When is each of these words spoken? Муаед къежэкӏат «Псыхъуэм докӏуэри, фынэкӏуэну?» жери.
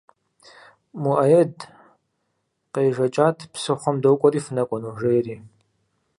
Муаед 1.01 1.55
къежэкӏат 2.73 3.37
«Псыхъуэм 3.53 3.97
докӏуэри, 4.03 4.39
фынэкӏуэну?» 4.45 4.95
жери. 4.99 5.35